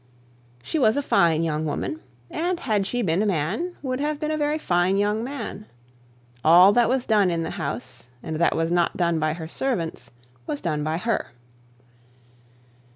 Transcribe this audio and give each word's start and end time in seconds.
She 0.63 0.79
was 0.79 0.97
a 0.97 1.03
fine 1.03 1.43
young 1.43 1.63
woman; 1.63 1.99
and 2.31 2.59
had 2.61 2.87
she 2.87 3.03
been 3.03 3.21
a 3.21 3.25
man, 3.27 3.77
would 3.83 3.99
have 3.99 4.19
been 4.19 4.31
a 4.31 4.35
very 4.39 4.57
fine 4.57 4.97
young 4.97 5.23
man. 5.23 5.67
All 6.43 6.73
that 6.73 6.89
was 6.89 7.05
done 7.05 7.29
in 7.29 7.43
the 7.43 7.51
house, 7.51 8.07
and 8.23 8.37
that 8.37 8.55
was 8.55 8.71
not 8.71 8.97
done 8.97 9.19
by 9.19 9.35
servants, 9.45 10.09
was 10.47 10.59
done 10.59 10.83
by 10.83 10.97
her. 10.97 11.27